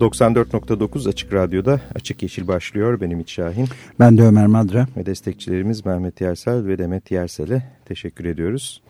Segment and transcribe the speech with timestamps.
[0.00, 3.00] 94.9 Açık Radyo'da Açık Yeşil başlıyor.
[3.00, 3.68] Benim İç Şahin.
[4.00, 4.86] Ben de Ömer Madra.
[4.96, 8.82] Ve destekçilerimiz Mehmet Yersel ve Demet Yersel'e teşekkür ediyoruz.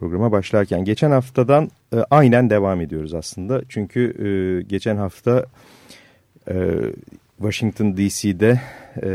[0.00, 3.62] Programa başlarken geçen haftadan e, aynen devam ediyoruz aslında.
[3.68, 4.28] Çünkü e,
[4.68, 5.46] geçen hafta
[6.50, 6.54] e,
[7.38, 8.60] Washington DC'de
[9.02, 9.10] e,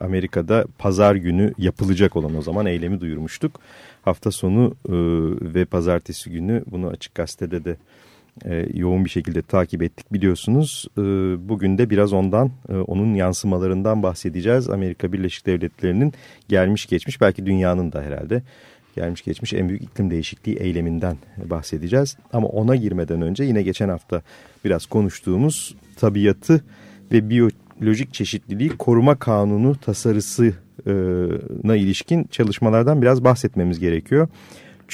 [0.00, 3.60] Amerika'da pazar günü yapılacak olan o zaman eylemi duyurmuştuk.
[4.02, 4.92] Hafta sonu e,
[5.54, 7.76] ve pazartesi günü bunu Açık Gazete'de de
[8.44, 10.86] e, yoğun bir şekilde takip ettik biliyorsunuz.
[10.98, 11.02] E,
[11.48, 14.70] bugün de biraz ondan, e, onun yansımalarından bahsedeceğiz.
[14.70, 16.12] Amerika Birleşik Devletleri'nin
[16.48, 18.42] gelmiş geçmiş, belki dünyanın da herhalde
[18.96, 22.16] gelmiş geçmiş en büyük iklim değişikliği eyleminden bahsedeceğiz.
[22.32, 24.22] Ama ona girmeden önce yine geçen hafta
[24.64, 26.64] biraz konuştuğumuz tabiatı
[27.12, 34.28] ve biyolojik çeşitliliği koruma kanunu tasarısına ilişkin çalışmalardan biraz bahsetmemiz gerekiyor.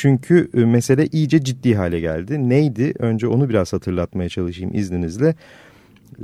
[0.00, 2.48] Çünkü e, mesele iyice ciddi hale geldi.
[2.48, 2.94] Neydi?
[2.98, 5.34] Önce onu biraz hatırlatmaya çalışayım izninizle.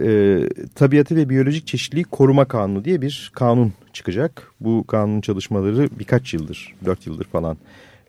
[0.00, 0.40] E,
[0.74, 4.52] Tabiatı ve Biyolojik Çeşitliliği Koruma Kanunu diye bir kanun çıkacak.
[4.60, 7.56] Bu kanun çalışmaları birkaç yıldır, dört yıldır falan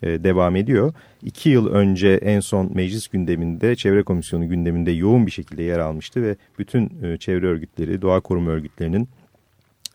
[0.03, 0.93] e, devam ediyor.
[1.23, 6.23] İki yıl önce en son meclis gündeminde, Çevre Komisyonu gündeminde yoğun bir şekilde yer almıştı
[6.23, 9.09] ve bütün e, çevre örgütleri, doğa koruma örgütlerinin...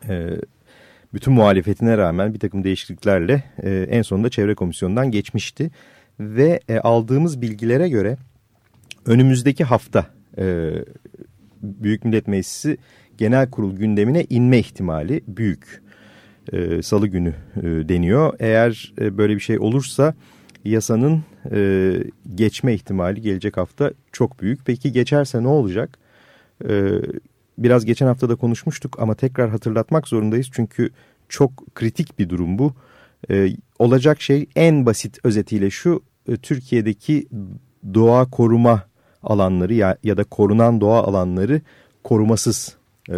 [0.08, 0.28] E,
[1.14, 5.70] bütün muhalefetine rağmen bir takım değişikliklerle e, en sonunda çevre komisyonundan geçmişti.
[6.20, 8.16] Ve e, aldığımız bilgilere göre
[9.06, 10.06] önümüzdeki hafta
[10.38, 10.70] e,
[11.62, 12.78] Büyük Millet Meclisi
[13.18, 15.82] Genel Kurul gündemine inme ihtimali büyük.
[16.52, 18.32] E, Salı günü e, deniyor.
[18.38, 20.14] Eğer e, böyle bir şey olursa
[20.64, 21.92] yasanın e,
[22.34, 24.66] geçme ihtimali gelecek hafta çok büyük.
[24.66, 25.98] Peki geçerse ne olacak?
[26.68, 26.90] E,
[27.60, 30.48] biraz geçen hafta da konuşmuştuk ama tekrar hatırlatmak zorundayız.
[30.52, 30.90] Çünkü
[31.28, 32.72] çok kritik bir durum bu.
[33.30, 33.48] Ee,
[33.78, 37.26] olacak şey en basit özetiyle şu e, Türkiye'deki
[37.94, 38.82] doğa koruma
[39.22, 41.60] alanları ya, ya da korunan doğa alanları
[42.04, 42.76] korumasız
[43.10, 43.16] e,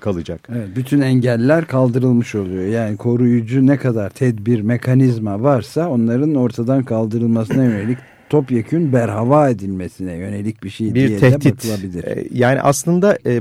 [0.00, 0.48] kalacak.
[0.52, 2.64] Evet, bütün engeller kaldırılmış oluyor.
[2.64, 7.98] Yani koruyucu ne kadar tedbir, mekanizma varsa onların ortadan kaldırılmasına yönelik
[8.32, 11.44] topyekün berhava edilmesine yönelik bir şey bir diye tehdit.
[11.44, 12.04] de bakılabilir.
[12.04, 13.40] E, yani aslında e,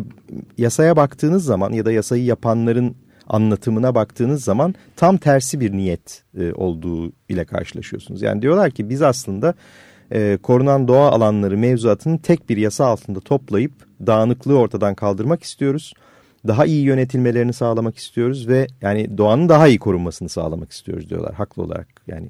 [0.58, 2.96] yasaya baktığınız zaman ya da yasayı yapanların
[3.28, 8.22] anlatımına baktığınız zaman tam tersi bir niyet e, olduğu ile karşılaşıyorsunuz.
[8.22, 9.54] Yani diyorlar ki biz aslında
[10.12, 13.74] e, korunan doğa alanları mevzuatını tek bir yasa altında toplayıp
[14.08, 15.94] dağınıklığı ortadan kaldırmak istiyoruz.
[16.48, 21.64] Daha iyi yönetilmelerini sağlamak istiyoruz ve yani doğanın daha iyi korunmasını sağlamak istiyoruz diyorlar haklı
[21.64, 21.88] olarak.
[22.08, 22.30] Yani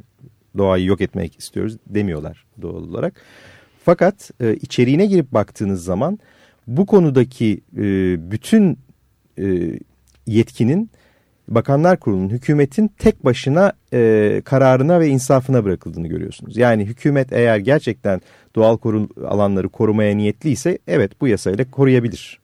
[0.57, 3.13] doğayı yok etmek istiyoruz demiyorlar doğal olarak.
[3.85, 6.19] Fakat e, içeriğine girip baktığınız zaman
[6.67, 7.81] bu konudaki e,
[8.31, 8.79] bütün
[9.39, 9.79] e,
[10.27, 10.89] yetkinin
[11.47, 16.57] Bakanlar Kurulu'nun hükümetin tek başına e, kararına ve insafına bırakıldığını görüyorsunuz.
[16.57, 18.21] Yani hükümet eğer gerçekten
[18.55, 22.39] doğal koru alanları korumaya niyetliyse evet bu yasayla koruyabilir.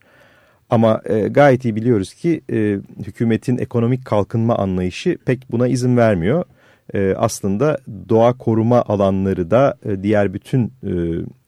[0.69, 6.46] Ama e, gayet iyi biliyoruz ki e, hükümetin ekonomik kalkınma anlayışı pek buna izin vermiyor
[6.94, 7.78] e, aslında
[8.09, 10.92] doğa koruma alanları da e, diğer bütün e,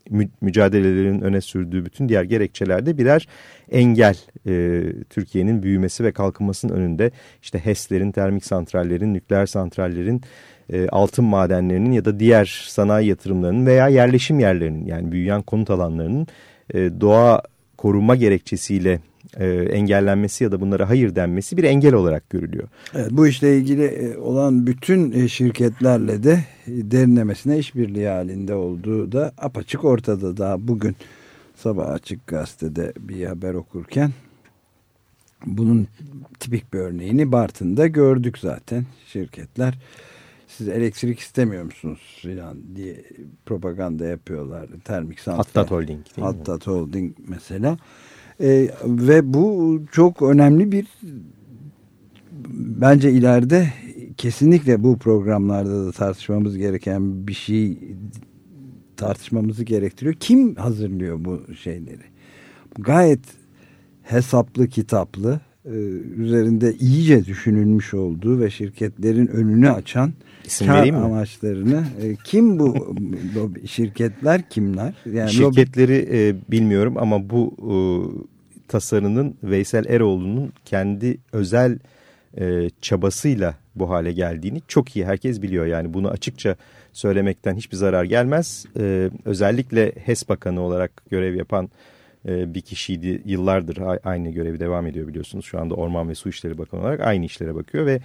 [0.09, 3.27] mü mücadelelerin öne sürdüğü bütün diğer gerekçelerde birer
[3.71, 4.17] engel
[4.47, 7.11] e, Türkiye'nin büyümesi ve kalkınmasının önünde.
[7.41, 10.21] İşte HES'lerin, termik santrallerin, nükleer santrallerin,
[10.89, 16.27] altın madenlerinin ya da diğer sanayi yatırımlarının veya yerleşim yerlerinin yani büyüyen konut alanlarının
[16.73, 17.41] doğa
[17.77, 18.99] koruma gerekçesiyle
[19.37, 22.67] e, engellenmesi ya da bunlara hayır denmesi bir engel olarak görülüyor.
[22.95, 29.11] Evet, bu işle ilgili e, olan bütün e, şirketlerle de e, derinlemesine işbirliği halinde olduğu
[29.11, 30.37] da apaçık ortada.
[30.37, 30.95] Daha bugün
[31.55, 34.11] sabah açık gazetede bir haber okurken
[35.45, 35.87] bunun
[36.39, 38.85] tipik bir örneğini Bartın'da gördük zaten.
[39.07, 39.77] Şirketler
[40.47, 43.03] siz elektrik istemiyor musunuz filan diye
[43.45, 44.67] propaganda yapıyorlar.
[44.83, 45.43] Termik santral.
[45.43, 46.05] Hattat Holding.
[46.19, 47.77] Hattat Holding mesela.
[48.41, 50.87] E, ve bu çok önemli bir
[52.57, 53.67] bence ileride
[54.17, 57.77] kesinlikle bu programlarda da tartışmamız gereken bir şey
[58.97, 60.15] tartışmamızı gerektiriyor.
[60.19, 62.03] Kim hazırlıyor bu şeyleri?
[62.79, 63.19] Gayet
[64.03, 65.75] hesaplı, kitaplı, e,
[66.17, 70.13] üzerinde iyice düşünülmüş olduğu ve şirketlerin önünü açan
[70.49, 71.83] İsim kar amaçlarını.
[72.01, 72.75] E, kim bu
[73.65, 74.93] şirketler kimler?
[75.05, 77.73] Yani Şirketleri e, bilmiyorum ama bu e,
[78.67, 81.79] tasarının Veysel Eroğlu'nun kendi özel
[82.37, 85.65] e, çabasıyla bu hale geldiğini çok iyi herkes biliyor.
[85.65, 86.55] Yani bunu açıkça
[86.93, 88.65] söylemekten hiçbir zarar gelmez.
[88.79, 91.69] E, özellikle HES Bakanı olarak görev yapan
[92.25, 93.21] bir kişiydi.
[93.25, 95.45] Yıllardır aynı görevi devam ediyor biliyorsunuz.
[95.45, 97.99] Şu anda Orman ve Su İşleri Bakanı olarak aynı işlere bakıyor ve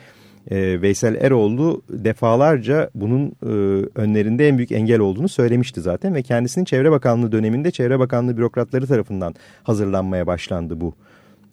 [0.51, 3.47] e, Veysel Eroğlu defalarca bunun e,
[3.95, 8.87] önlerinde en büyük engel olduğunu söylemişti zaten ve kendisinin Çevre Bakanlığı döneminde Çevre Bakanlığı bürokratları
[8.87, 10.95] tarafından hazırlanmaya başlandı bu.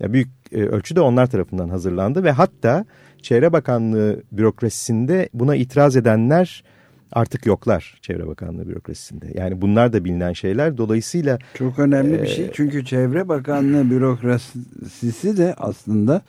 [0.01, 2.85] Büyük e, ölçüde onlar tarafından hazırlandı ve hatta
[3.21, 6.63] Çevre Bakanlığı bürokrasisinde buna itiraz edenler
[7.11, 9.31] artık yoklar Çevre Bakanlığı bürokrasisinde.
[9.35, 10.77] Yani bunlar da bilinen şeyler.
[10.77, 12.49] Dolayısıyla çok önemli e, bir şey.
[12.53, 16.21] Çünkü Çevre Bakanlığı bürokrasisi de aslında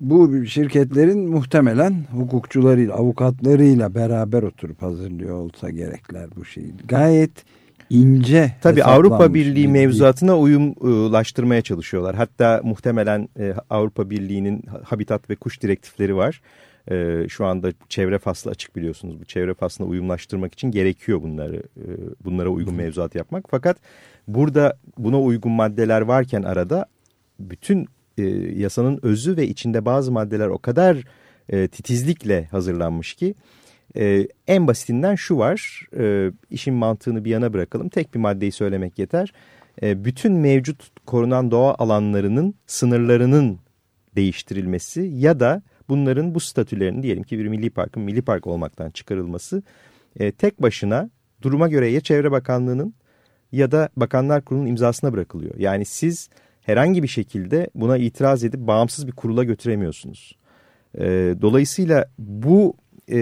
[0.00, 6.74] bu şirketlerin muhtemelen hukukçularıyla, avukatlarıyla beraber oturup hazırlıyor olsa gerekler bu şeyi.
[6.88, 7.44] Gayet
[7.90, 12.16] ince Tabii Avrupa Birliği mevzuatına uyumlaştırmaya çalışıyorlar.
[12.16, 13.28] Hatta muhtemelen
[13.70, 16.40] Avrupa Birliği'nin habitat ve kuş direktifleri var.
[16.90, 19.20] E, şu anda çevre faslı açık biliyorsunuz.
[19.20, 21.86] Bu çevre faslına uyumlaştırmak için gerekiyor bunları e,
[22.24, 23.44] bunlara uygun mevzuat yapmak.
[23.50, 23.76] Fakat
[24.28, 26.86] burada buna uygun maddeler varken arada
[27.40, 27.86] bütün
[28.18, 28.22] e,
[28.56, 31.04] yasanın özü ve içinde bazı maddeler o kadar
[31.48, 33.34] e, titizlikle hazırlanmış ki
[33.96, 38.98] e, en basitinden şu var e, işin mantığını bir yana bırakalım tek bir maddeyi söylemek
[38.98, 39.32] yeter.
[39.82, 43.58] E, bütün mevcut korunan doğa alanlarının sınırlarının
[44.16, 49.62] değiştirilmesi ya da bunların bu statülerinin diyelim ki bir milli parkın milli park olmaktan çıkarılması
[50.20, 51.10] e, tek başına
[51.42, 52.94] duruma göre ya Çevre Bakanlığı'nın
[53.52, 55.54] ya da Bakanlar Kurulu'nun imzasına bırakılıyor.
[55.58, 56.28] Yani siz
[56.62, 60.36] herhangi bir şekilde buna itiraz edip bağımsız bir kurula götüremiyorsunuz.
[60.98, 62.76] E, dolayısıyla bu
[63.10, 63.18] e,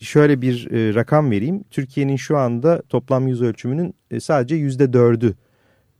[0.00, 1.64] şöyle bir e, rakam vereyim.
[1.70, 5.34] Türkiye'nin şu anda toplam yüz ölçümünün e, sadece yüzde dördü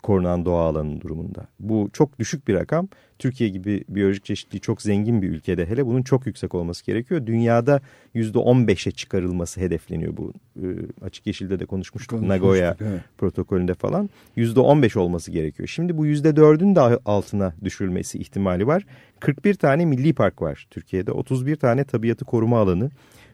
[0.04, 1.46] korunan doğa alanının durumunda.
[1.60, 2.88] Bu çok düşük bir rakam.
[3.18, 7.26] Türkiye gibi biyolojik çeşitliliği çok zengin bir ülkede hele bunun çok yüksek olması gerekiyor.
[7.26, 7.80] Dünyada
[8.14, 10.32] %15'e çıkarılması hedefleniyor bu.
[10.56, 10.66] E,
[11.02, 13.00] açık Yeşil'de de konuşmuştuk, konuşmuştuk Nagoya evet.
[13.18, 14.10] protokolünde falan.
[14.36, 15.68] %15 olması gerekiyor.
[15.68, 18.86] Şimdi bu %4'ün de altına düşürülmesi ihtimali var.
[19.20, 21.12] 41 tane milli park var Türkiye'de.
[21.12, 22.90] 31 tane tabiatı koruma alanı,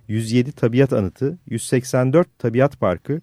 [0.09, 3.21] 107 tabiat anıtı, 184 tabiat parkı,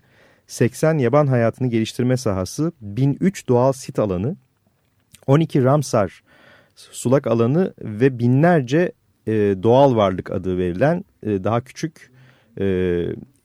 [0.48, 4.36] 80 yaban hayatını geliştirme sahası, 1003 doğal sit alanı,
[5.28, 6.24] 12 Ramsar
[6.76, 8.92] sulak alanı ve binlerce
[9.28, 9.32] e,
[9.64, 12.12] doğal varlık adı verilen e, daha küçük
[12.60, 12.66] e,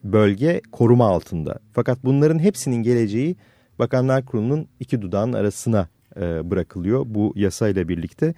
[0.04, 1.58] bölge koruma altında.
[1.72, 3.36] Fakat bunların hepsinin geleceği
[3.78, 8.34] Bakanlar Kurulu'nun iki dudağın arasına e, bırakılıyor bu yasayla birlikte.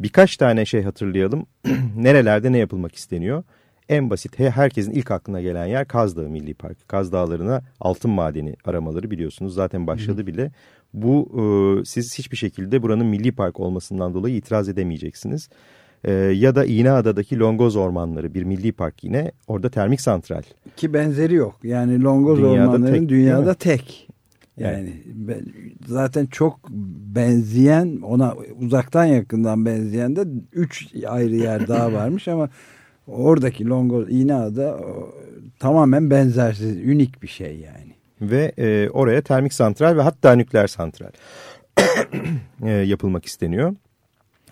[0.00, 1.46] Birkaç tane şey hatırlayalım.
[1.96, 3.44] Nerelerde ne yapılmak isteniyor?
[3.88, 6.86] En basit herkesin ilk aklına gelen yer Kaz Dağı Milli Parkı.
[6.86, 10.50] Kaz Dağları'na altın madeni aramaları biliyorsunuz zaten başladı bile.
[10.94, 15.48] Bu e, siz hiçbir şekilde buranın milli park olmasından dolayı itiraz edemeyeceksiniz.
[16.04, 20.42] E, ya da İğneada'daki Longoz Ormanları bir milli park yine orada termik santral.
[20.76, 24.08] Ki benzeri yok yani Longoz dünyada Ormanları'nın tek, dünyada tek.
[24.56, 24.92] Yani
[25.26, 25.42] evet.
[25.86, 26.68] zaten çok
[27.14, 32.48] benzeyen ona uzaktan yakından benzeyen de üç ayrı yer daha varmış ama
[33.08, 34.78] oradaki Longoz İğneada
[35.58, 41.10] tamamen benzersiz, unik bir şey yani ve e, oraya termik santral ve hatta nükleer santral
[42.62, 43.74] e, yapılmak isteniyor.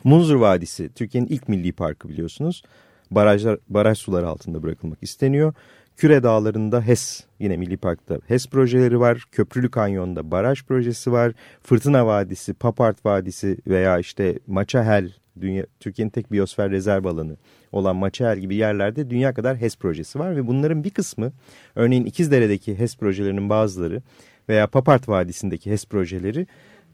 [0.04, 2.62] Munzur Vadisi Türkiye'nin ilk milli parkı biliyorsunuz.
[3.11, 5.54] Barajlar, baraj suları altında bırakılmak isteniyor.
[5.97, 9.25] Küre Dağları'nda HES yine Milli Park'ta HES projeleri var.
[9.33, 11.33] Köprülü Kanyon'da baraj projesi var.
[11.62, 17.37] Fırtına Vadisi, Papart Vadisi veya işte Maçahel dünya, Türkiye'nin tek biyosfer rezerv alanı
[17.73, 21.33] olan Maçael gibi yerlerde dünya kadar HES projesi var ve bunların bir kısmı
[21.75, 24.02] örneğin İkizdere'deki HES projelerinin bazıları
[24.49, 26.47] veya Papart Vadisi'ndeki HES projeleri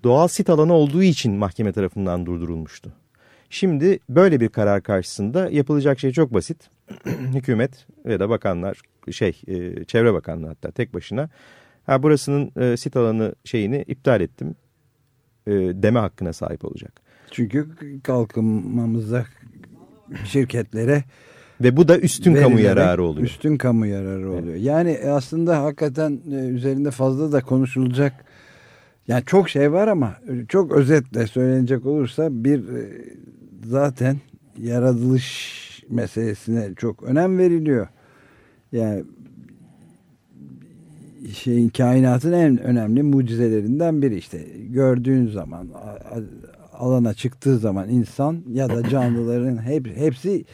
[0.05, 2.93] doğal sit alanı olduğu için mahkeme tarafından durdurulmuştu.
[3.51, 6.71] Şimdi böyle bir karar karşısında yapılacak şey çok basit.
[7.07, 8.81] Hükümet ve da bakanlar
[9.11, 11.31] şey e, çevre bakanlığı hatta tek başına
[11.87, 14.55] ha burasının e, sit alanı şeyini iptal ettim
[15.47, 17.02] e, deme hakkına sahip olacak.
[17.33, 17.69] Çünkü
[18.03, 19.25] kalkınmamıza
[20.25, 21.05] şirketlere
[21.61, 23.27] ve bu da üstün kamu yararı oluyor.
[23.27, 24.55] Üstün kamu yararı oluyor.
[24.55, 24.63] Evet.
[24.63, 28.13] Yani aslında hakikaten e, üzerinde fazla da konuşulacak
[29.09, 30.15] yani çok şey var ama
[30.49, 33.05] çok özetle söylenecek olursa bir e,
[33.65, 34.17] zaten
[34.59, 37.89] yaratılış meselesine çok önem veriliyor.
[38.73, 39.05] Yani
[41.35, 45.69] şeyin kainatın en önemli mucizelerinden biri işte gördüğün zaman
[46.73, 50.45] alana çıktığı zaman insan ya da canlıların hep, hepsi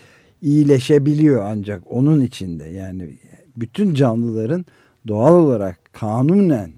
[0.42, 3.18] iyileşebiliyor ancak onun içinde yani
[3.56, 4.66] bütün canlıların
[5.08, 6.72] doğal olarak kanunen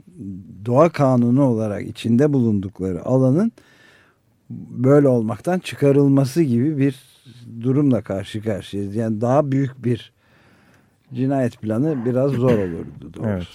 [0.66, 3.52] doğa kanunu olarak içinde bulundukları alanın
[4.70, 7.00] böyle olmaktan çıkarılması gibi bir
[7.62, 8.96] durumla karşı karşıyayız.
[8.96, 10.12] Yani daha büyük bir
[11.14, 13.26] cinayet planı biraz zor olurdu doğrusu.
[13.28, 13.46] Evet.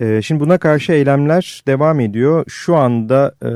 [0.00, 2.44] Ee, şimdi buna karşı eylemler devam ediyor.
[2.48, 3.50] Şu anda e,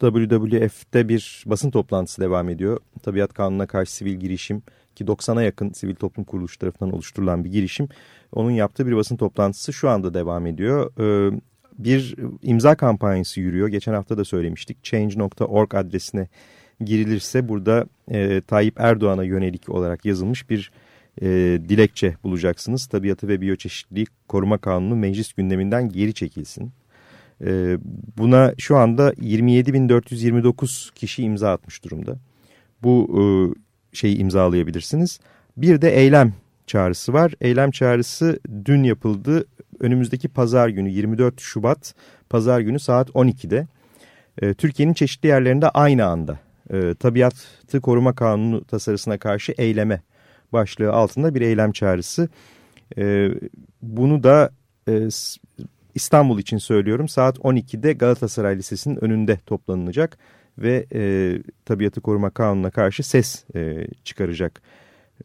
[0.00, 2.78] WWF'de bir basın toplantısı devam ediyor.
[3.02, 4.62] Tabiat Kanunu'na karşı sivil girişim
[4.94, 7.88] ki 90'a yakın sivil toplum kuruluşu tarafından oluşturulan bir girişim.
[8.32, 10.90] Onun yaptığı bir basın toplantısı şu anda devam ediyor.
[11.00, 11.40] Ee,
[11.78, 13.68] bir imza kampanyası yürüyor.
[13.68, 14.84] Geçen hafta da söylemiştik.
[14.84, 16.28] Change.org adresine
[16.80, 20.72] girilirse burada e, Tayyip Erdoğan'a yönelik olarak yazılmış bir
[21.20, 21.26] e,
[21.68, 22.86] dilekçe bulacaksınız.
[22.86, 26.72] Tabiatı ve biyoçeşitliliği koruma kanunu meclis gündeminden geri çekilsin.
[27.44, 27.78] E,
[28.18, 32.18] buna şu anda 27.429 kişi imza atmış durumda.
[32.82, 33.22] Bu e,
[33.96, 35.20] şeyi imzalayabilirsiniz.
[35.56, 36.34] Bir de eylem
[36.66, 37.32] çağrısı var.
[37.40, 39.46] Eylem çağrısı dün yapıldı.
[39.80, 41.94] Önümüzdeki pazar günü 24 Şubat
[42.30, 43.66] pazar günü saat 12'de.
[44.42, 46.38] E, Türkiye'nin çeşitli yerlerinde aynı anda
[46.70, 50.02] e, tabiatı koruma kanunu tasarısına karşı eyleme
[50.52, 52.28] başlığı altında bir eylem çağrısı.
[52.98, 53.28] E,
[53.82, 54.50] bunu da
[54.88, 55.08] e,
[55.94, 60.18] İstanbul için söylüyorum saat 12'de Galatasaray Lisesi'nin önünde toplanılacak
[60.58, 61.32] ve e,
[61.64, 64.62] tabiatı koruma kanununa karşı ses e, çıkaracak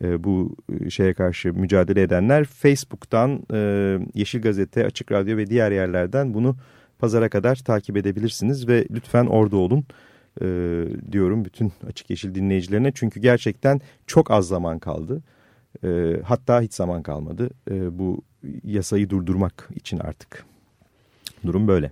[0.04, 0.56] e, bu
[0.90, 2.44] şeye karşı mücadele edenler.
[2.44, 3.60] Facebook'tan, e,
[4.14, 6.56] Yeşil Gazete, Açık Radyo ve diğer yerlerden bunu
[7.00, 9.86] pazara kadar takip edebilirsiniz ve lütfen orada olun
[10.41, 10.48] e,
[11.12, 12.91] diyorum bütün Açık Yeşil dinleyicilerine.
[12.96, 15.22] Çünkü gerçekten çok az zaman kaldı.
[15.84, 18.22] E, hatta hiç zaman kalmadı e, bu
[18.63, 20.46] yasayı durdurmak için artık.
[21.46, 21.91] Durum böyle.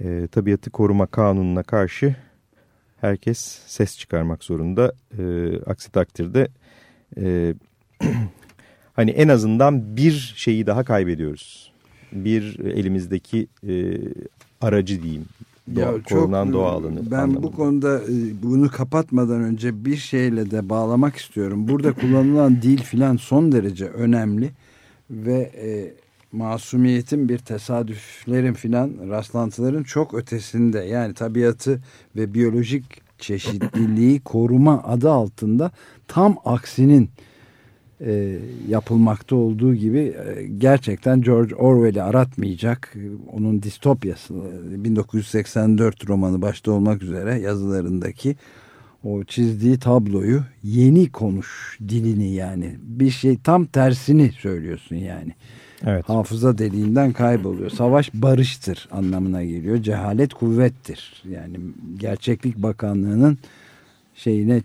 [0.00, 2.16] E, tabiatı koruma kanununa karşı
[3.00, 4.92] herkes ses çıkarmak zorunda.
[5.18, 5.22] E,
[5.66, 6.48] aksi takdirde
[7.20, 7.54] e,
[8.92, 11.72] hani en azından bir şeyi daha kaybediyoruz.
[12.12, 13.98] Bir elimizdeki e,
[14.60, 15.26] aracı diyeyim
[15.74, 17.10] Doğa, ya korunan çok, doğa alanı.
[17.10, 17.42] Ben anlamında.
[17.42, 21.68] bu konuda e, bunu kapatmadan önce bir şeyle de bağlamak istiyorum.
[21.68, 24.50] Burada kullanılan dil filan son derece önemli
[25.10, 25.94] ve e,
[26.32, 30.78] masumiyetin bir tesadüflerin filan rastlantıların çok ötesinde.
[30.78, 31.80] Yani tabiatı
[32.16, 32.84] ve biyolojik
[33.18, 35.70] çeşitliliği koruma adı altında
[36.08, 37.10] tam aksinin
[38.06, 42.94] e, yapılmakta olduğu gibi e, gerçekten George Orwell'i aratmayacak
[43.32, 44.34] onun distopyası
[44.84, 48.36] 1984 romanı başta olmak üzere yazılarındaki
[49.04, 55.32] o çizdiği tabloyu yeni konuş dilini yani bir şey tam tersini söylüyorsun yani.
[55.86, 56.08] Evet.
[56.08, 57.70] Hafıza deliğinden kayboluyor.
[57.70, 59.82] Savaş barıştır anlamına geliyor.
[59.82, 61.22] Cehalet kuvvettir.
[61.30, 61.56] Yani
[61.96, 63.38] Gerçeklik Bakanlığı'nın
[64.14, 64.62] şeyine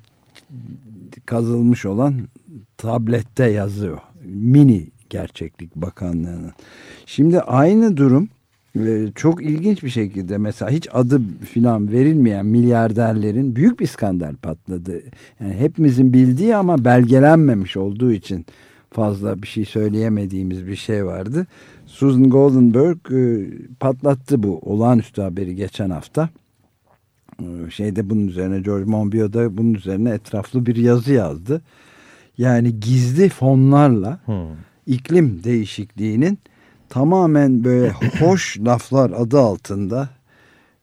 [1.25, 2.27] kazılmış olan
[2.77, 3.99] tablette yazıyor.
[4.25, 6.51] Mini Gerçeklik Bakanlığı'nın.
[7.05, 8.29] Şimdi aynı durum
[8.75, 11.21] e, çok ilginç bir şekilde mesela hiç adı
[11.53, 15.01] filan verilmeyen milyarderlerin büyük bir skandal patladı.
[15.39, 18.45] Yani hepimizin bildiği ama belgelenmemiş olduğu için
[18.91, 21.47] fazla bir şey söyleyemediğimiz bir şey vardı.
[21.85, 23.49] Susan Goldenberg e,
[23.79, 26.29] patlattı bu olağanüstü haberi geçen hafta.
[27.39, 31.61] E, şeyde bunun üzerine George Monbiot da bunun üzerine etraflı bir yazı yazdı.
[32.37, 34.35] Yani gizli fonlarla hmm.
[34.85, 36.39] iklim değişikliğinin
[36.89, 37.89] tamamen böyle
[38.19, 40.09] hoş laflar adı altında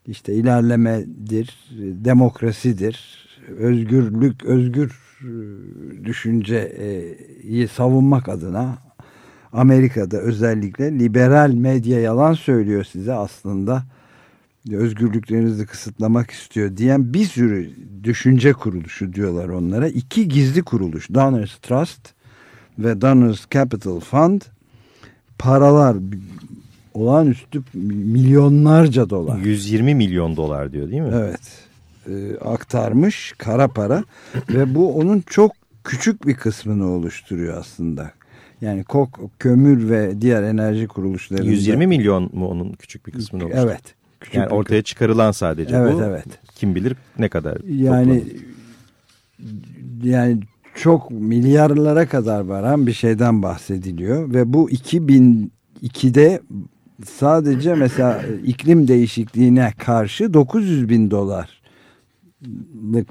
[0.06, 3.26] işte ilerlemedir, demokrasidir,
[3.58, 8.78] özgürlük, özgür e, düşünceyi savunmak adına
[9.52, 13.82] Amerika'da özellikle liberal medya yalan söylüyor size aslında
[14.72, 17.70] özgürlüklerinizi kısıtlamak istiyor diyen bir sürü
[18.04, 19.88] düşünce kuruluşu diyorlar onlara.
[19.88, 22.00] İki gizli kuruluş Donors Trust
[22.78, 24.42] ve Donors Capital Fund
[25.38, 25.96] paralar
[26.94, 29.38] olağanüstü milyonlarca dolar.
[29.38, 31.12] 120 milyon dolar diyor değil mi?
[31.14, 31.40] Evet.
[32.08, 34.04] E, aktarmış kara para
[34.48, 35.52] ve bu onun çok
[35.84, 38.12] küçük bir kısmını oluşturuyor aslında.
[38.60, 41.46] Yani kok, kömür ve diğer enerji kuruluşları.
[41.46, 43.68] 120 milyon mu onun küçük bir kısmını oluşturuyor?
[43.68, 43.94] Evet.
[44.24, 46.02] Küçük yani ortaya çıkarılan sadece evet, bu.
[46.02, 46.38] Evet evet.
[46.54, 48.44] Kim bilir ne kadar Yani toplanır.
[50.02, 50.40] yani
[50.74, 56.40] çok milyarlara kadar varan bir şeyden bahsediliyor ve bu 2002'de
[57.04, 61.48] sadece mesela iklim değişikliğine karşı 900 bin dolarlık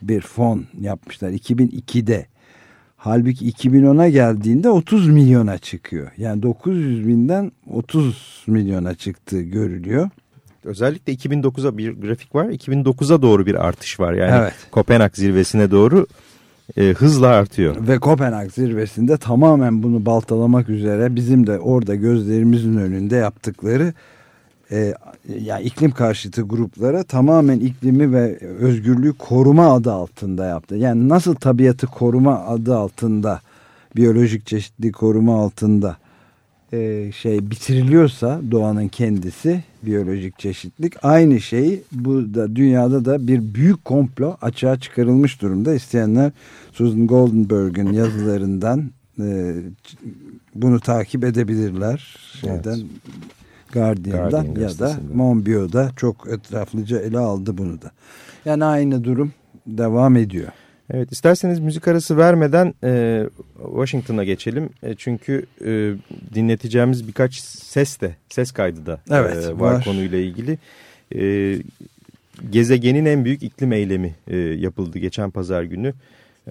[0.01, 2.25] bir fon yapmışlar 2002'de.
[2.95, 6.11] Halbuki 2010'a geldiğinde 30 milyona çıkıyor.
[6.17, 10.09] Yani 900 binden 30 milyona çıktığı görülüyor.
[10.65, 12.45] Özellikle 2009'a bir grafik var.
[12.45, 14.13] 2009'a doğru bir artış var.
[14.13, 14.53] Yani evet.
[14.71, 16.07] Kopenhag zirvesine doğru
[16.77, 17.75] e, hızla artıyor.
[17.87, 23.93] Ve Kopenhag zirvesinde tamamen bunu baltalamak üzere bizim de orada gözlerimizin önünde yaptıkları
[24.71, 24.93] e,
[25.39, 30.75] yani iklim karşıtı gruplara tamamen iklimi ve özgürlüğü koruma adı altında yaptı.
[30.75, 33.41] Yani nasıl tabiatı koruma adı altında
[33.95, 35.97] biyolojik çeşitliği koruma altında
[36.73, 43.85] e, şey bitiriliyorsa doğanın kendisi biyolojik çeşitlik aynı şey bu da dünyada da bir büyük
[43.85, 45.73] komplo açığa çıkarılmış durumda.
[45.73, 46.31] İsteyenler
[46.71, 49.55] Susan Goldenberg'in yazılarından e,
[50.55, 52.17] bunu takip edebilirler.
[52.41, 52.85] Şeyden evet.
[53.73, 57.91] Guardian'dan Guardian ya da Monbiot'da çok etraflıca ele aldı bunu da.
[58.45, 59.33] Yani aynı durum
[59.67, 60.51] devam ediyor.
[60.91, 63.23] Evet isterseniz müzik arası vermeden e,
[63.65, 64.69] Washington'a geçelim.
[64.83, 65.93] E, çünkü e,
[66.33, 70.57] dinleteceğimiz birkaç ses de ses kaydı da evet, e, var, var konuyla ilgili.
[71.15, 71.57] E,
[72.49, 75.93] gezegenin en büyük iklim eylemi e, yapıldı geçen pazar günü.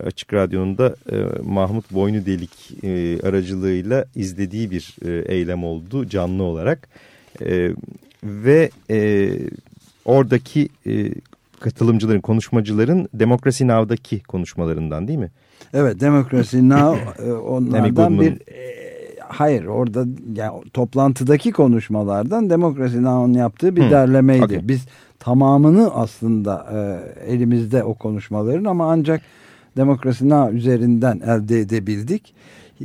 [0.05, 6.43] Açık Radyo'nun da e, Mahmut Boynu Delik e, aracılığıyla izlediği bir e, eylem oldu canlı
[6.43, 6.89] olarak.
[7.41, 7.71] E,
[8.25, 9.31] ve e,
[10.05, 11.11] oradaki e,
[11.63, 15.31] katılımcıların, konuşmacıların Demokrasi Now'daki konuşmalarından değil mi?
[15.75, 18.33] Evet, Demokrasi Now e, onlardan bir...
[18.33, 18.83] E,
[19.29, 20.05] hayır, orada
[20.35, 24.45] yani, toplantıdaki konuşmalardan Demokrasi Now'un yaptığı bir hmm, derlemeydi.
[24.45, 24.69] Okay.
[24.69, 24.87] Biz
[25.19, 29.23] tamamını aslında e, elimizde o konuşmaların ama ancak
[29.77, 32.35] Demokrasi Now üzerinden elde edebildik.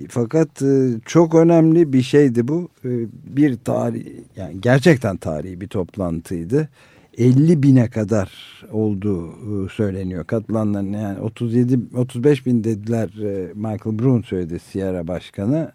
[0.10, 2.69] Fakat e, çok önemli bir şeydi bu.
[3.24, 4.05] Bir tarih,
[4.36, 6.69] yani gerçekten tarihi bir toplantıydı.
[7.17, 8.31] 50 bine kadar
[8.71, 15.71] olduğu e, söyleniyor katılanların yani 37 35 bin dediler e, Michael Brun söyledi Sierra Başkanı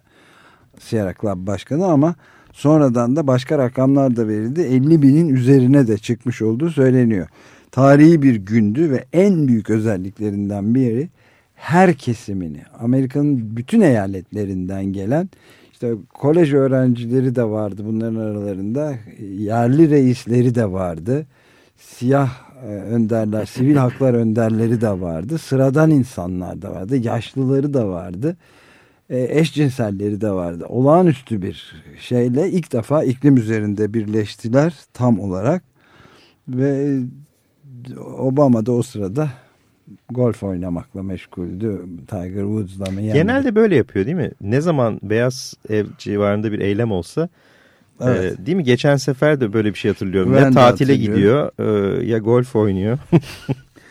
[0.79, 2.15] Sierra Club Başkanı ama
[2.53, 7.27] sonradan da başka rakamlar da verildi 50 binin üzerine de çıkmış olduğu söyleniyor.
[7.71, 11.09] Tarihi bir gündü ve en büyük özelliklerinden biri
[11.55, 15.29] her kesimini Amerika'nın bütün eyaletlerinden gelen
[15.73, 18.95] işte kolej öğrencileri de vardı bunların aralarında.
[19.37, 21.25] Yerli reisleri de vardı.
[21.77, 22.29] Siyah
[22.63, 25.37] e, önderler, sivil haklar önderleri de vardı.
[25.37, 26.97] Sıradan insanlar da vardı.
[26.97, 28.37] Yaşlıları da vardı.
[29.09, 30.65] E, eşcinselleri de vardı.
[30.69, 35.63] Olağanüstü bir şeyle ilk defa iklim üzerinde birleştiler tam olarak.
[36.47, 36.99] Ve
[38.17, 39.29] Obama da o sırada
[40.09, 41.85] golf oynamakla meşguldü.
[42.07, 43.01] Tiger Woods'la mı?
[43.01, 43.13] Yani.
[43.13, 44.31] Genelde böyle yapıyor değil mi?
[44.41, 47.29] Ne zaman Beyaz Ev civarında bir eylem olsa
[48.01, 48.39] e, evet.
[48.39, 48.63] e, değil mi?
[48.63, 50.33] Geçen sefer de böyle bir şey hatırlıyorum.
[50.33, 52.97] Ben ya tatile gidiyor e, ya golf oynuyor.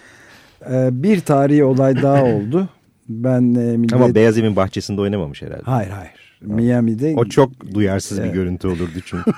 [0.70, 2.68] e, bir tarihi olay daha oldu.
[3.08, 3.92] Ben e, millet...
[3.92, 5.62] Ama Beyaz Evin bahçesinde oynamamış herhalde.
[5.64, 6.12] Hayır hayır.
[6.40, 7.14] Miami'de...
[7.16, 8.28] O çok duyarsız evet.
[8.28, 9.32] bir görüntü olurdu çünkü.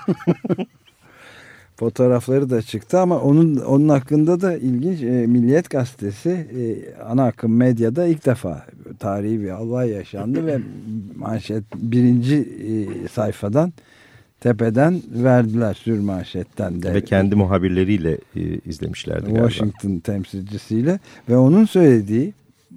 [1.76, 7.56] fotoğrafları da çıktı ama onun onun hakkında da ilginç e, Milliyet Gazetesi e, ana akım
[7.56, 8.66] medyada ilk defa
[8.98, 10.58] tarihi bir olay yaşandı ve
[11.16, 13.72] manşet birinci e, sayfadan
[14.40, 16.94] tepeden verdiler sür manşetten de.
[16.94, 19.48] Ve kendi muhabirleriyle e, izlemişlerdi galiba.
[19.48, 22.32] Washington temsilcisiyle ve onun söylediği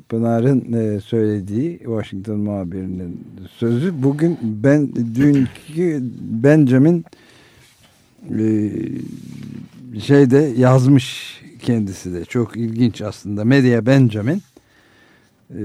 [0.09, 6.03] Pınar'ın e, söylediği Washington muhabirinin sözü bugün ben dünkü
[6.43, 7.05] Benjamin
[9.99, 12.25] şeyde yazmış kendisi de.
[12.25, 13.45] Çok ilginç aslında.
[13.45, 14.41] Medya Benjamin
[15.49, 15.61] e,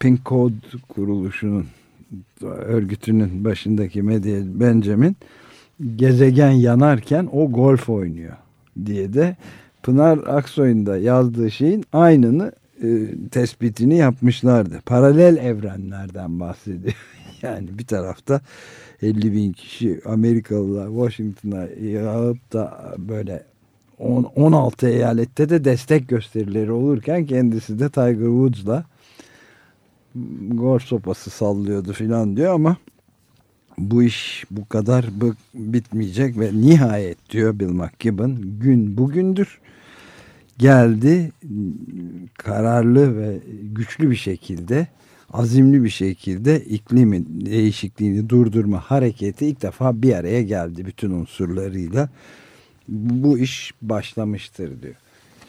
[0.00, 0.54] Pink Code
[0.88, 1.66] kuruluşunun
[2.42, 5.16] örgütünün başındaki Medya Benjamin
[5.96, 8.36] gezegen yanarken o golf oynuyor
[8.86, 9.36] diye de
[9.82, 12.88] Pınar Aksoy'un da yazdığı şeyin aynını e,
[13.30, 14.80] tespitini yapmışlardı.
[14.86, 16.94] Paralel evrenlerden bahsediyor.
[17.42, 18.40] yani bir tarafta
[19.02, 23.44] 50 bin kişi Amerikalılar Washington'a yağıp da böyle
[23.98, 28.84] 10, 16 eyalette de destek gösterileri olurken kendisi de Tiger Woods'la
[30.48, 32.76] golf sopası sallıyordu filan diyor ama
[33.78, 35.06] bu iş bu kadar
[35.54, 39.60] bitmeyecek ve nihayet diyor Bill McKibben gün bugündür
[40.58, 41.32] geldi
[42.38, 44.86] kararlı ve güçlü bir şekilde
[45.32, 52.08] azimli bir şekilde iklimin değişikliğini durdurma hareketi ilk defa bir araya geldi bütün unsurlarıyla.
[52.88, 54.94] Bu iş başlamıştır diyor.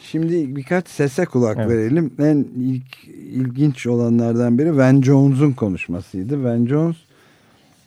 [0.02, 1.68] Şimdi birkaç sese kulak evet.
[1.68, 2.12] verelim.
[2.18, 6.44] En ilk ilginç olanlardan biri Van Jones'un konuşmasıydı.
[6.44, 6.96] Van Jones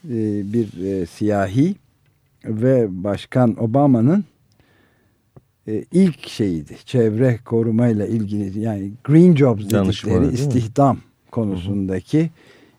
[0.05, 1.75] e, bir e, siyahi
[2.45, 4.25] ve Başkan Obama'nın
[5.67, 6.75] e, ilk şeyiydi.
[6.85, 10.97] Çevre korumayla ilgili yani Green Jobs dedikleri istihdam
[11.37, 12.29] konusundaki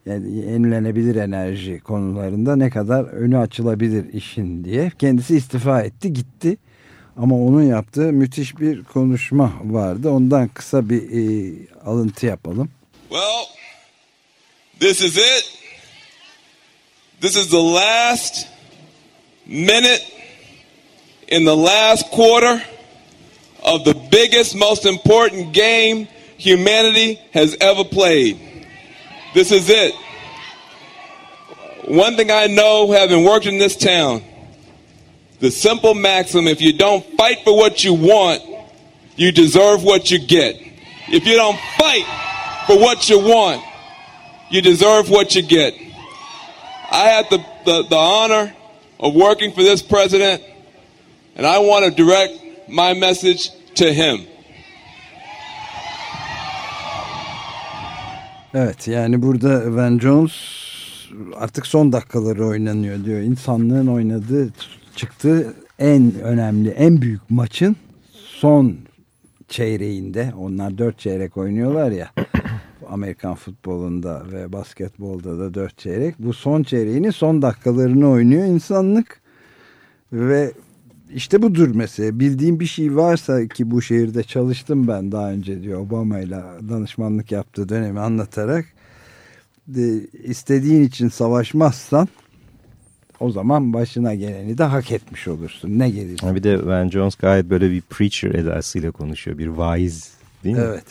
[0.06, 6.56] yani yenilenebilir enerji konularında ne kadar önü açılabilir işin diye kendisi istifa etti gitti
[7.16, 11.52] ama onun yaptığı müthiş bir konuşma vardı ondan kısa bir e,
[11.84, 12.70] alıntı yapalım.
[13.08, 13.44] Well,
[14.80, 15.44] this is it.
[17.20, 18.46] This is the last
[19.46, 20.02] minute
[21.28, 22.62] in the last quarter
[23.62, 26.06] of the biggest, most important game
[26.38, 28.47] humanity has ever played.
[29.34, 29.94] This is it.
[31.84, 34.22] One thing I know, having worked in this town,
[35.40, 38.42] the simple maxim if you don't fight for what you want,
[39.16, 40.56] you deserve what you get.
[41.08, 42.04] If you don't fight
[42.66, 43.62] for what you want,
[44.50, 45.74] you deserve what you get.
[46.90, 48.54] I had the, the, the honor
[48.98, 50.42] of working for this president,
[51.36, 54.26] and I want to direct my message to him.
[58.60, 60.32] Evet yani burada Van Jones
[61.36, 63.20] artık son dakikaları oynanıyor diyor.
[63.20, 64.48] İnsanlığın oynadığı
[64.96, 67.76] çıktığı en önemli en büyük maçın
[68.12, 68.76] son
[69.48, 70.32] çeyreğinde.
[70.38, 72.10] Onlar dört çeyrek oynuyorlar ya.
[72.88, 76.14] Amerikan futbolunda ve basketbolda da dört çeyrek.
[76.18, 79.20] Bu son çeyreğinin son dakikalarını oynuyor insanlık.
[80.12, 80.52] Ve
[81.14, 85.80] işte budur mesela bildiğim bir şey varsa ki bu şehirde çalıştım ben daha önce diyor
[85.80, 88.64] Obama ile danışmanlık yaptığı dönemi anlatarak
[89.68, 92.08] de, istediğin için savaşmazsan
[93.20, 95.78] o zaman başına geleni de hak etmiş olursun.
[95.78, 96.34] Ne gelirse.
[96.34, 99.38] Bir de Van Jones gayet böyle bir preacher edasıyla konuşuyor.
[99.38, 100.12] Bir vaiz
[100.44, 100.62] değil mi?
[100.64, 100.84] Evet.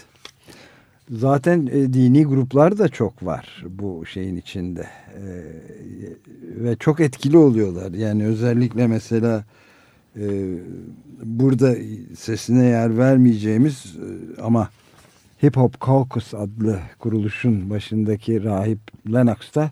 [1.12, 4.88] Zaten e, dini gruplar da çok var bu şeyin içinde.
[5.14, 5.24] E,
[6.64, 7.92] ve çok etkili oluyorlar.
[7.92, 9.46] Yani özellikle mesela
[11.24, 11.76] burada
[12.18, 14.70] sesine yer vermeyeceğimiz e, ama
[15.44, 18.80] Hip Hop Caucus adlı kuruluşun başındaki rahip
[19.14, 19.72] Lennox da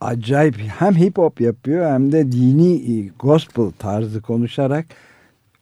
[0.00, 4.86] acayip hem hip hop yapıyor hem de dini e, gospel tarzı konuşarak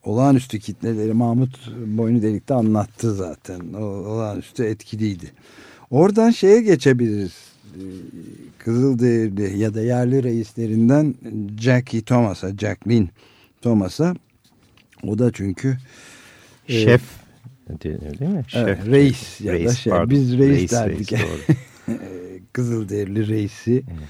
[0.05, 3.73] olağanüstü kitleleri Mahmut Boynu Delik'te anlattı zaten.
[3.73, 5.33] O, olağanüstü etkiliydi.
[5.91, 7.35] Oradan şeye geçebiliriz.
[7.75, 7.83] E,
[8.59, 11.15] Kızılderili ya da yerli reislerinden
[11.61, 13.09] Jackie Thomas'a, Jacqueline
[13.63, 14.15] Thomas'a.
[15.07, 15.79] O da çünkü
[16.69, 17.03] e, şef
[17.85, 18.45] değil mi?
[18.49, 18.63] Şef.
[18.63, 19.91] Evet, reis ya reis, da şey.
[19.91, 20.11] Pardon.
[20.11, 21.13] Biz reis, reis derdik.
[21.13, 21.23] Reis,
[22.53, 23.73] Kızılderili reisi.
[23.73, 24.09] Evet.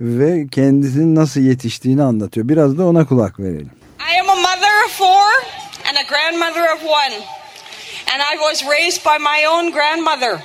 [0.00, 2.48] Ve kendisinin nasıl yetiştiğini anlatıyor.
[2.48, 3.70] Biraz da ona kulak verelim.
[4.00, 5.26] I am a mother of four
[5.88, 7.14] and a grandmother of one.
[8.12, 10.42] And I was raised by my own grandmother.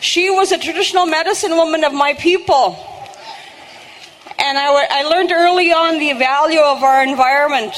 [0.00, 2.89] She was a traditional medicine woman of my people.
[4.42, 7.74] And I, I learned early on the value of our environment.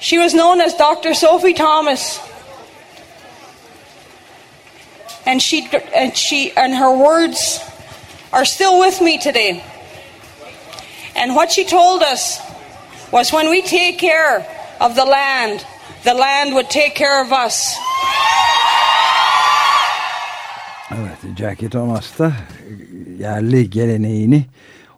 [0.00, 1.14] She was known as Dr.
[1.14, 2.20] Sophie Thomas.
[5.26, 7.60] And she and she and her words
[8.32, 9.62] are still with me today.
[11.14, 12.40] And what she told us
[13.12, 14.46] was when we take care
[14.80, 15.64] of the land,
[16.04, 17.76] the land would take care of us.
[20.90, 22.10] Evet, Jackie Thomas
[23.20, 24.44] yerli geleneğini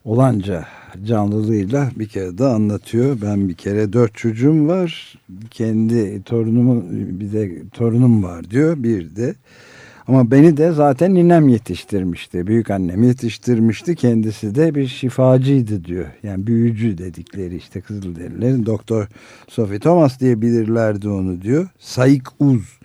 [0.05, 0.67] olanca
[1.05, 3.19] canlılığıyla bir kere de anlatıyor.
[3.23, 5.19] Ben bir kere dört çocuğum var.
[5.51, 6.85] Kendi torunumun
[7.21, 8.83] bir de torunum var diyor.
[8.83, 9.35] Bir de
[10.09, 12.47] ama beni de zaten ninem yetiştirmişti.
[12.47, 13.95] Büyük annem yetiştirmişti.
[13.95, 16.07] Kendisi de bir şifacıydı diyor.
[16.23, 19.09] Yani büyücü dedikleri işte Kızılderililerin Doktor
[19.49, 21.69] Sophie Thomas diye bilirlerdi onu diyor.
[21.79, 22.79] Sayık Uz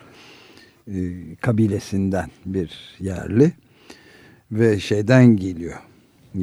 [0.86, 0.96] e,
[1.40, 3.52] kabilesinden bir yerli
[4.52, 5.74] ve şeyden geliyor.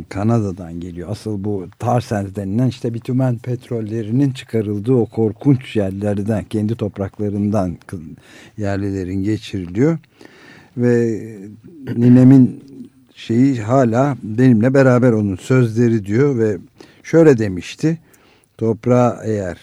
[0.09, 1.09] Kanada'dan geliyor.
[1.11, 7.77] Asıl bu tar sands denilen işte bitumen petrollerinin çıkarıldığı o korkunç yerlerden, kendi topraklarından
[8.57, 9.97] yerlilerin geçiriliyor.
[10.77, 11.21] Ve
[11.95, 12.63] ninemin
[13.15, 16.57] şeyi hala benimle beraber onun sözleri diyor ve
[17.03, 17.97] şöyle demişti.
[18.57, 19.57] Toprağa eğer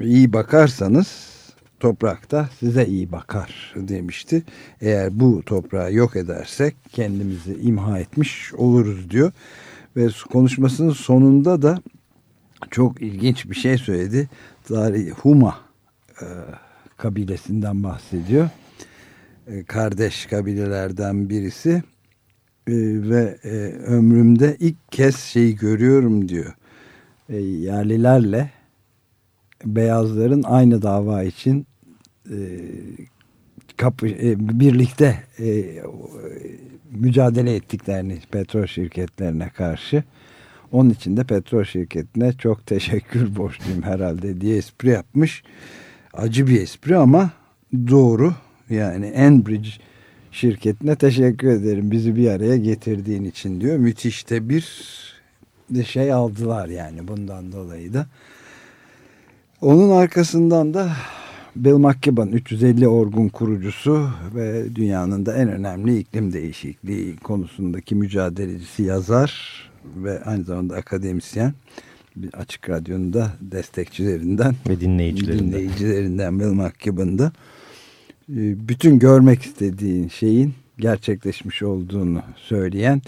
[0.00, 1.29] iyi bakarsanız
[1.80, 4.42] toprakta size iyi bakar demişti.
[4.80, 9.32] Eğer bu toprağı yok edersek kendimizi imha etmiş oluruz diyor.
[9.96, 11.82] Ve konuşmasının sonunda da
[12.70, 14.28] çok ilginç bir şey söyledi.
[14.64, 15.56] Tarih Huma
[16.20, 16.26] e,
[16.96, 18.48] kabilesinden bahsediyor.
[19.46, 21.70] E, kardeş kabilelerden birisi
[22.66, 22.72] e,
[23.10, 26.54] ve e, ömrümde ilk kez şeyi görüyorum diyor.
[27.28, 28.50] E, yerlilerle
[29.64, 31.66] beyazların aynı dava için
[32.30, 32.36] e,
[33.76, 35.64] kapı, e, birlikte e,
[36.90, 40.04] mücadele ettiklerini petrol şirketlerine karşı.
[40.72, 45.42] Onun için de petrol şirketine çok teşekkür borçluyum herhalde diye espri yapmış.
[46.12, 47.30] Acı bir espri ama
[47.72, 48.34] doğru.
[48.70, 49.70] Yani Enbridge
[50.32, 53.76] şirketine teşekkür ederim bizi bir araya getirdiğin için diyor.
[53.76, 54.64] Müthiş de bir
[55.84, 58.06] şey aldılar yani bundan dolayı da.
[59.60, 60.92] Onun arkasından da
[61.64, 69.32] Bill McKibben 350 Orgun kurucusu ve dünyanın da en önemli iklim değişikliği konusundaki mücadelecisi yazar
[69.96, 71.54] ve aynı zamanda akademisyen.
[72.16, 75.46] Bir açık radyonun da destekçilerinden ve dinleyicilerinden.
[75.46, 77.32] dinleyicilerinden Bill McKibben'da
[78.28, 83.02] e, bütün görmek istediğin şeyin gerçekleşmiş olduğunu söyleyen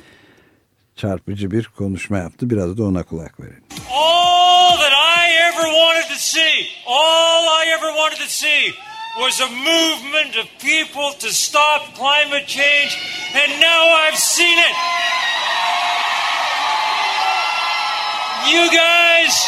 [0.96, 2.50] çarpıcı bir konuşma yaptı.
[2.50, 3.64] Biraz da ona kulak verelim.
[3.92, 8.74] All that I ever wanted to see, all I ever wanted to see
[9.20, 12.96] was a movement of people to stop climate change,
[13.34, 14.74] and now I've seen it.
[18.50, 19.46] You guys,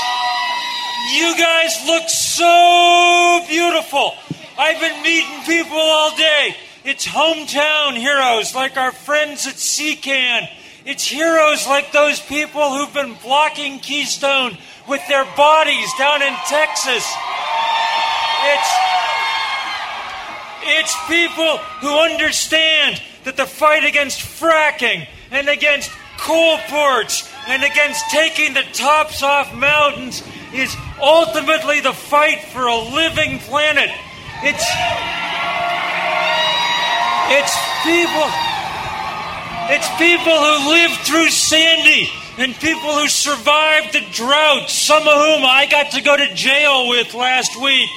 [1.19, 4.15] you guys look so beautiful.
[4.59, 6.57] I've been meeting people all day.
[6.85, 10.49] It's hometown heroes like our friends at CCAN.
[10.85, 17.11] It's heroes like those people who've been blocking Keystone with their bodies down in Texas.
[18.45, 18.71] It's,
[20.63, 28.05] it's people who understand that the fight against fracking and against coal ports and against
[28.11, 33.89] taking the tops off mountains is ultimately the fight for a living planet.
[34.43, 34.69] It's
[37.33, 38.54] it's people
[39.71, 45.45] it's people who lived through Sandy and people who survived the drought, some of whom
[45.45, 47.89] I got to go to jail with last week.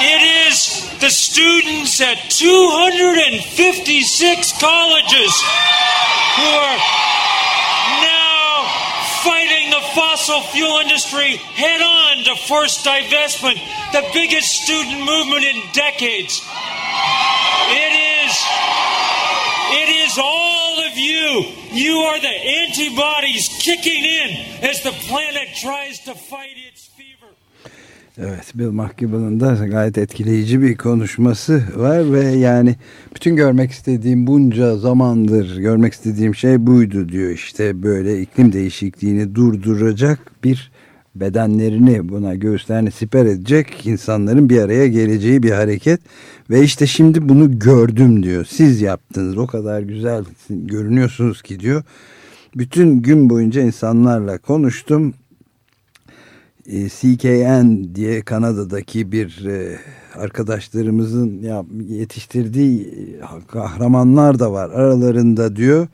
[0.00, 5.42] It is the students at 256 colleges
[6.38, 6.78] who are
[8.02, 8.64] now
[9.22, 13.60] fighting the fossil fuel industry head on to force divestment,
[13.92, 16.42] the biggest student movement in decades.
[17.70, 17.92] It
[18.24, 18.34] is
[19.82, 21.44] it is all of you.
[21.72, 24.30] You are the antibodies kicking in
[24.70, 27.30] as the planet tries to fight its fever.
[28.18, 32.76] Evet Bill McKibben'ın da gayet etkileyici bir konuşması var ve yani
[33.14, 40.44] bütün görmek istediğim bunca zamandır görmek istediğim şey buydu diyor işte böyle iklim değişikliğini durduracak
[40.44, 40.70] bir
[41.14, 46.00] bedenlerini buna göğüslerini siper edecek insanların bir araya geleceği bir hareket.
[46.50, 48.46] Ve işte şimdi bunu gördüm diyor.
[48.50, 49.38] Siz yaptınız.
[49.38, 51.82] O kadar güzel görünüyorsunuz ki diyor.
[52.56, 55.14] Bütün gün boyunca insanlarla konuştum.
[56.66, 59.78] E, CKN diye Kanada'daki bir e,
[60.14, 61.42] arkadaşlarımızın
[61.88, 65.88] yetiştirdiği e, kahramanlar da var aralarında diyor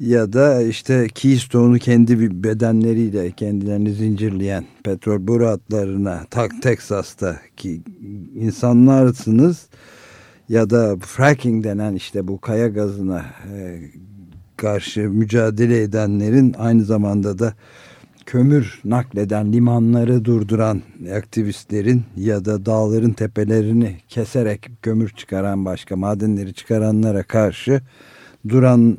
[0.00, 7.80] ya da işte Keystone'u kendi bedenleriyle kendilerini zincirleyen petrol boru hatlarına tak Texas'taki
[8.34, 9.66] insanlarsınız.
[10.48, 13.24] Ya da fracking denen işte bu kaya gazına
[14.56, 17.54] karşı mücadele edenlerin aynı zamanda da
[18.26, 20.82] kömür nakleden limanları durduran
[21.14, 27.80] aktivistlerin ya da dağların tepelerini keserek kömür çıkaran başka madenleri çıkaranlara karşı
[28.48, 28.98] duran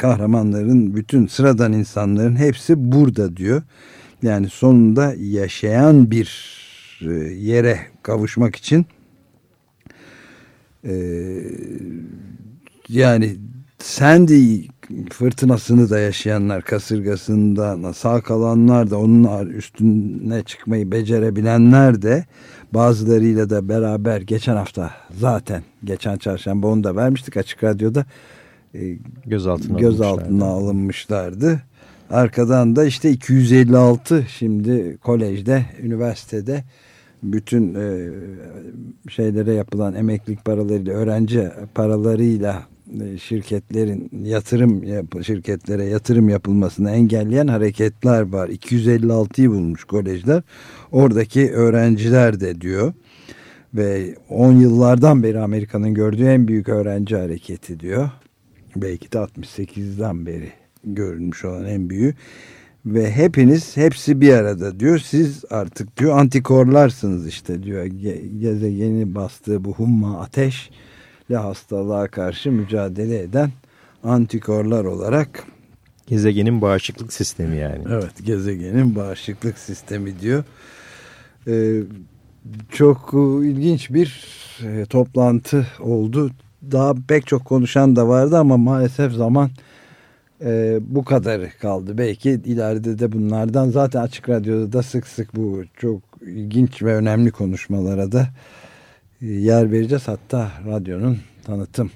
[0.00, 3.62] kahramanların bütün sıradan insanların hepsi burada diyor.
[4.22, 6.60] Yani sonunda yaşayan bir
[7.36, 8.86] yere kavuşmak için
[12.88, 13.36] yani
[13.78, 14.66] Sandy
[15.12, 22.24] fırtınasını da yaşayanlar kasırgasından sağ kalanlar da onun üstüne çıkmayı becerebilenler de
[22.72, 28.04] bazılarıyla da beraber geçen hafta zaten geçen çarşamba onu da vermiştik açık radyoda e,
[29.26, 31.62] gözaltına, gözaltına alınmışlardı.
[32.10, 36.64] Arkadan da işte 256 şimdi kolejde, üniversitede
[37.22, 38.10] bütün e,
[39.10, 42.62] şeylere yapılan emeklilik paralarıyla, öğrenci paralarıyla
[43.00, 44.84] e, şirketlerin yatırım
[45.22, 48.48] şirketlere yatırım yapılmasını engelleyen hareketler var.
[48.48, 50.42] 256'yı bulmuş kolejler.
[50.92, 52.92] Oradaki öğrenciler de diyor
[53.74, 58.10] ve 10 yıllardan beri Amerika'nın gördüğü en büyük öğrenci hareketi diyor.
[58.76, 60.52] Belki de 68'den beri
[60.84, 62.14] görülmüş olan en büyüğü.
[62.86, 64.98] Ve hepiniz hepsi bir arada diyor.
[64.98, 67.84] Siz artık diyor antikorlarsınız işte diyor.
[67.84, 70.70] Ge gezegeni bastığı bu humma ateş
[71.30, 73.50] ve hastalığa karşı mücadele eden
[74.04, 75.46] antikorlar olarak
[76.06, 77.84] gezegenin bağışıklık sistemi yani.
[77.88, 80.44] Evet gezegenin bağışıklık sistemi diyor.
[81.48, 81.80] Ee,
[82.72, 83.10] çok
[83.42, 84.26] ilginç bir
[84.64, 86.30] e, toplantı oldu.
[86.62, 89.50] Daha pek çok konuşan da vardı ama maalesef zaman
[90.44, 91.98] e, bu kadarı kaldı.
[91.98, 97.30] Belki ileride de bunlardan zaten Açık Radyo'da da sık sık bu çok ilginç ve önemli
[97.30, 98.28] konuşmalara da
[99.20, 100.08] yer vereceğiz.
[100.08, 101.90] Hatta radyonun tanıtım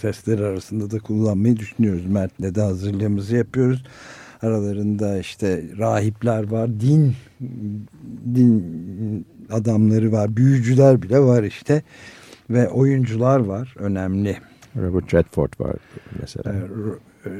[0.00, 2.06] sesleri arasında da kullanmayı düşünüyoruz.
[2.06, 3.84] Mert'le de hazırlığımızı yapıyoruz.
[4.42, 7.14] Aralarında işte rahipler var, din
[8.34, 11.82] din adamları var, büyücüler bile var işte
[12.50, 14.36] ve oyuncular var önemli.
[14.76, 15.76] Robert Redford var
[16.20, 16.54] mesela.
[17.26, 17.30] Ee,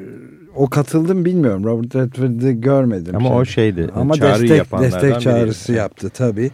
[0.55, 1.65] o katıldım bilmiyorum.
[1.65, 3.17] Robert Redford'ı görmedim.
[3.17, 3.89] Ama o şeydi.
[3.95, 5.79] Ama çağrı destek, destek çağrısı biriydi.
[5.79, 6.51] yaptı tabii.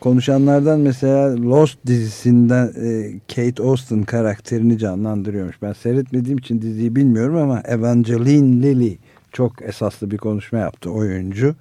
[0.00, 5.62] Konuşanlardan mesela Lost dizisinden e, Kate Austen karakterini canlandırıyormuş.
[5.62, 8.98] Ben seyretmediğim için diziyi bilmiyorum ama Evangeline Lilly
[9.32, 11.54] çok esaslı bir konuşma yaptı oyuncu.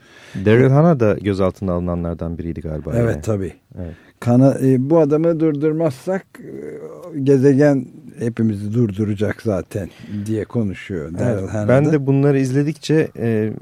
[0.45, 2.91] Daryl Hannah da gözaltına alınanlardan biriydi galiba.
[2.95, 3.21] Evet yani.
[3.21, 3.53] tabii.
[3.79, 3.95] Evet.
[4.19, 7.87] Kana, e, bu adamı durdurmazsak e, gezegen
[8.19, 9.89] hepimizi durduracak zaten
[10.25, 11.11] diye konuşuyor.
[11.19, 13.53] Evet, ben de bunları izledikçe e,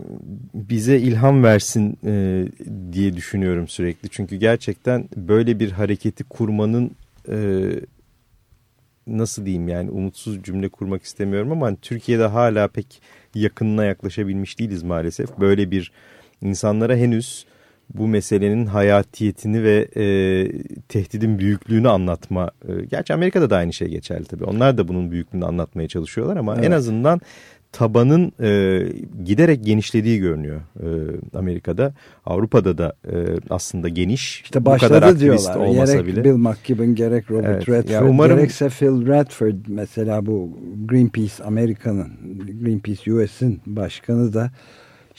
[0.53, 2.45] bize ilham versin e,
[2.93, 4.09] diye düşünüyorum sürekli.
[4.09, 6.91] Çünkü gerçekten böyle bir hareketi kurmanın
[7.29, 7.69] e,
[9.07, 13.01] nasıl diyeyim yani umutsuz cümle kurmak istemiyorum ama hani Türkiye'de hala pek
[13.35, 15.39] yakınına yaklaşabilmiş değiliz maalesef.
[15.39, 15.91] Böyle bir
[16.41, 17.45] insanlara henüz
[17.93, 20.05] bu meselenin hayatiyetini ve e,
[20.81, 22.51] tehdidin büyüklüğünü anlatma.
[22.67, 24.43] E, gerçi Amerika'da da aynı şey geçerli tabii.
[24.43, 26.65] Onlar da bunun büyüklüğünü anlatmaya çalışıyorlar ama evet.
[26.65, 27.21] en azından
[27.71, 28.81] tabanın e,
[29.25, 30.87] giderek genişlediği görünüyor e,
[31.37, 31.93] Amerika'da.
[32.25, 33.15] Avrupa'da da e,
[33.49, 34.41] aslında geniş.
[34.41, 35.55] İşte başladı bu kadar diyorlar.
[35.55, 36.23] Olmasa gerek bile.
[36.23, 37.69] Bill McKibben gerek Robert evet.
[37.69, 38.37] Redford yani umarım...
[38.37, 42.07] gerekse Phil Redford mesela bu Greenpeace Amerika'nın
[42.63, 44.51] Greenpeace US'in başkanı da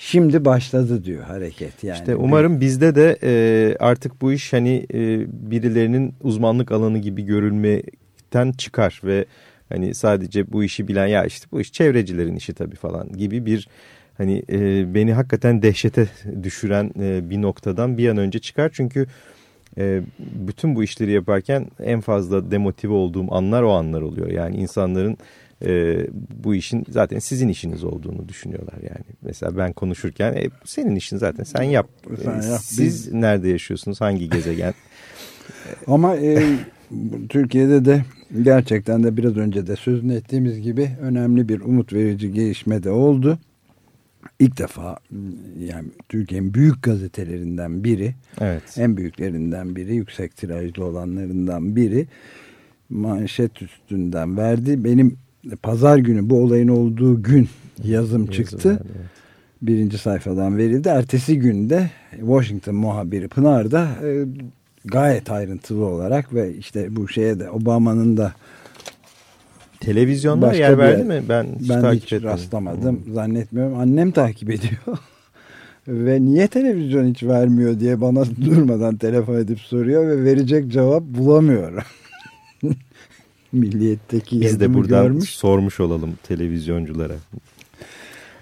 [0.01, 1.99] Şimdi başladı diyor hareket yani.
[1.99, 8.53] İşte umarım bizde de e, artık bu iş hani e, birilerinin uzmanlık alanı gibi görülmekten
[8.53, 9.25] çıkar ve
[9.69, 13.69] hani sadece bu işi bilen ya işte bu iş çevrecilerin işi tabii falan gibi bir
[14.19, 16.09] hani e, beni hakikaten dehşete
[16.43, 18.71] düşüren e, bir noktadan bir an önce çıkar.
[18.75, 19.07] Çünkü
[19.79, 24.31] e, bütün bu işleri yaparken en fazla demotive olduğum anlar o anlar oluyor.
[24.31, 25.19] Yani insanların
[25.65, 26.07] e,
[26.45, 29.05] bu işin zaten sizin işiniz olduğunu düşünüyorlar yani.
[29.23, 31.89] Mesela ben konuşurken e, senin işin zaten sen yap.
[32.23, 32.61] Sen yap.
[32.63, 33.13] Siz Biz...
[33.13, 34.01] nerede yaşıyorsunuz?
[34.01, 34.75] Hangi gezegen?
[35.87, 36.57] Ama e,
[37.29, 38.05] Türkiye'de de
[38.43, 43.39] gerçekten de biraz önce de sözünü ettiğimiz gibi önemli bir umut verici gelişme de oldu.
[44.39, 44.99] İlk defa
[45.59, 48.63] yani Türkiye'nin büyük gazetelerinden biri, evet.
[48.77, 52.07] en büyüklerinden biri, yüksek tirajlı olanlarından biri
[52.89, 54.85] manşet üstünden verdi.
[54.85, 55.19] Benim
[55.63, 57.49] pazar günü bu olayın olduğu gün
[57.85, 58.81] yazım çıktı.
[58.83, 59.07] Evet.
[59.63, 60.89] Birinci sayfadan verildi.
[60.89, 64.25] Ertesi günde Washington muhabiri Pınar da e,
[64.85, 68.33] gayet ayrıntılı olarak ve işte bu şeye de Obama'nın da
[69.81, 71.23] Televizyonda yer verdi mi?
[71.29, 72.29] Ben hiç ben takip hiç etmedim.
[72.29, 73.05] rastlamadım.
[73.05, 73.15] Hmm.
[73.15, 73.79] Zannetmiyorum.
[73.79, 74.81] Annem takip ediyor.
[75.89, 81.83] ve niye televizyon hiç vermiyor diye bana durmadan telefon edip soruyor ve verecek cevap bulamıyorum.
[83.53, 85.31] Milliyetteki Biz de buradan görmüş.
[85.31, 87.15] sormuş olalım televizyonculara.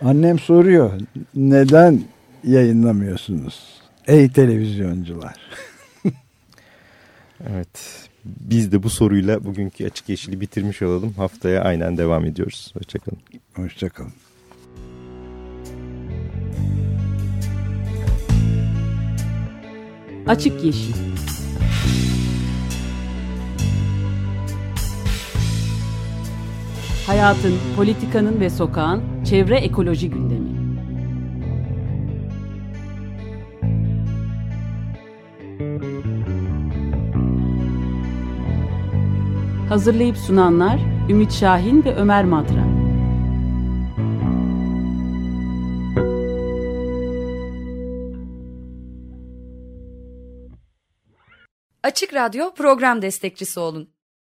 [0.03, 0.93] Annem soruyor
[1.35, 2.03] neden
[2.45, 3.61] yayınlamıyorsunuz
[4.07, 5.35] ey televizyoncular?
[7.49, 11.13] evet biz de bu soruyla bugünkü Açık Yeşil'i bitirmiş olalım.
[11.13, 12.75] Haftaya aynen devam ediyoruz.
[12.79, 13.19] Hoşçakalın.
[13.55, 14.13] Hoşçakalın.
[20.27, 20.95] Açık Yeşil
[27.07, 30.57] Hayatın, politikanın ve sokağın çevre ekoloji gündemi.
[39.69, 42.67] Hazırlayıp sunanlar Ümit Şahin ve Ömer Madra.
[51.83, 53.96] Açık Radyo program destekçisi olun.